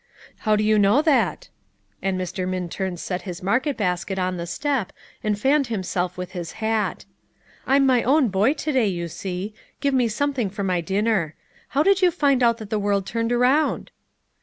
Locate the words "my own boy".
7.85-8.53